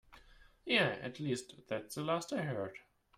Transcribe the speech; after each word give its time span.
Yeah, 0.65 0.97
at 1.03 1.19
least 1.19 1.53
that's 1.67 1.93
the 1.93 2.01
last 2.01 2.33
I 2.33 2.41
heard. 2.41 2.79